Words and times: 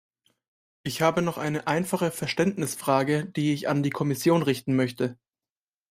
Ich 0.81 1.03
habe 1.03 1.21
noch 1.21 1.37
eine 1.37 1.67
einfache 1.67 2.09
Verständnisfrage, 2.09 3.27
die 3.27 3.53
ich 3.53 3.69
an 3.69 3.83
die 3.83 3.91
Kommission 3.91 4.41
richten 4.41 4.75
möchte. 4.75 5.19